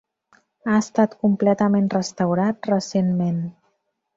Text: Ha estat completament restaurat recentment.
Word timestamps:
Ha 0.69 0.77
estat 0.77 1.13
completament 1.25 1.91
restaurat 1.97 2.71
recentment. 2.73 3.41